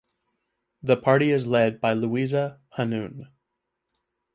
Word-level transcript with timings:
The 0.81 0.97
party 0.97 1.29
is 1.29 1.45
led 1.45 1.79
by 1.79 1.93
Louisa 1.93 2.59
Hanoune. 2.75 3.27